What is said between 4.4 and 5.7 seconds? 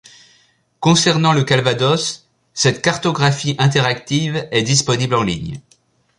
est disponible en ligne.